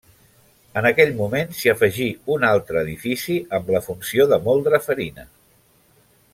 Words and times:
En 0.79 0.87
aquell 0.89 1.11
moment 1.19 1.51
s'hi 1.57 1.71
afegí 1.73 2.07
un 2.37 2.47
altre 2.53 2.83
edifici 2.83 3.37
amb 3.59 3.71
la 3.77 3.85
funció 3.89 4.29
de 4.35 4.43
moldre 4.49 4.81
farina. 4.89 5.31